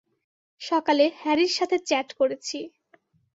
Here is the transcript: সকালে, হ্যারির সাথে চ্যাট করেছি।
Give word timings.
সকালে, 0.61 1.05
হ্যারির 1.21 1.51
সাথে 1.57 1.77
চ্যাট 1.87 2.09
করেছি। 2.13 2.57